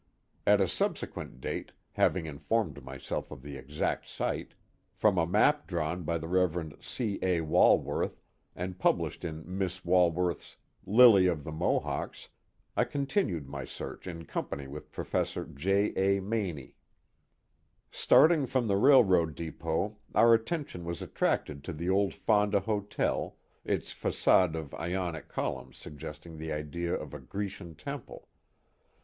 At 0.47 0.59
a 0.59 0.63
subse 0.63 1.07
quent 1.07 1.39
date, 1.39 1.73
having 1.91 2.25
informed 2.25 2.83
myself 2.83 3.29
of 3.29 3.43
the 3.43 3.55
exact 3.55 4.07
site, 4.09 4.55
from 4.95 5.19
a 5.19 5.27
map 5.27 5.67
drawn 5.67 6.01
by 6.01 6.17
the 6.17 6.27
Rev. 6.27 6.75
C. 6.83 7.19
A. 7.21 7.41
Walworth, 7.41 8.19
and 8.55 8.79
published 8.79 9.23
in 9.23 9.43
Miss 9.45 9.77
V/alworth's 9.77 10.57
Ltfy 10.87 11.29
a/ 11.31 11.35
(/tc 11.35 11.53
Maka%vis, 11.55 12.29
I 12.75 12.83
continued 12.83 13.47
my 13.47 13.63
search 13.63 14.07
in 14.07 14.25
company 14.25 14.65
with 14.65 14.91
Prof. 14.91 15.13
J. 15.53 15.93
A. 15.95 16.19
Maney. 16.19 16.77
Starting 17.91 18.47
from 18.47 18.65
the 18.67 18.77
railroad 18.77 19.35
depot 19.35 19.97
our 20.15 20.33
attention 20.33 20.83
was 20.83 21.03
attracted 21.03 21.63
to 21.63 21.73
the 21.73 21.91
old 21.91 22.15
Fonda 22.15 22.61
Hotel, 22.61 23.37
its 23.63 23.91
facade 23.91 24.55
of 24.55 24.73
Ionic 24.73 25.27
columns 25.29 25.77
suggesting 25.77 26.39
the 26.39 26.51
idea 26.51 26.95
of 26.95 27.13
a 27.13 27.19
Grecian 27.19 27.75
temple. 27.75 28.27